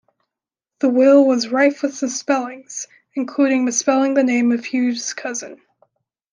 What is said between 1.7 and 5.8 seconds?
with misspellings, including misspelling the name of Hughes' cousin.